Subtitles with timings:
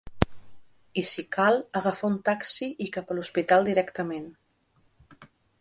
[1.01, 4.29] I si cal, agafar un taxi i cap a l’hospital directament.